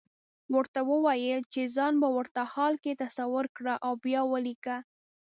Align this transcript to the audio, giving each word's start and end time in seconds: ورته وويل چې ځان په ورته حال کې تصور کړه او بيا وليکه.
ورته 0.57 0.79
وويل 0.91 1.39
چې 1.53 1.61
ځان 1.75 1.93
په 2.03 2.07
ورته 2.17 2.41
حال 2.53 2.73
کې 2.83 2.99
تصور 3.03 3.45
کړه 3.57 3.75
او 3.85 3.91
بيا 4.03 4.21
وليکه. 4.31 4.77